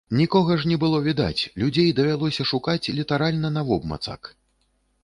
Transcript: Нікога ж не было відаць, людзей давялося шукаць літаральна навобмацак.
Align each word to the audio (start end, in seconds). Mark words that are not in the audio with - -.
Нікога 0.19 0.55
ж 0.61 0.69
не 0.71 0.77
было 0.83 1.01
відаць, 1.07 1.43
людзей 1.65 1.93
давялося 2.01 2.49
шукаць 2.53 2.91
літаральна 3.03 3.57
навобмацак. 3.61 4.21